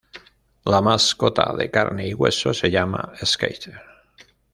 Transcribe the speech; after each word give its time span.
La 0.73 0.79
mascota 0.81 1.53
de 1.55 1.69
carne 1.69 2.07
y 2.07 2.15
hueso 2.15 2.55
se 2.55 2.71
llama 2.71 3.13
"Skeeter". 3.23 3.79